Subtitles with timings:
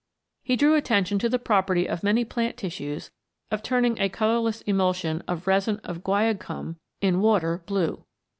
[0.41, 3.11] He drew attention to the property of many plant tissues
[3.51, 8.03] of turning a colourless emul sion of resin of guaiacum in water blue.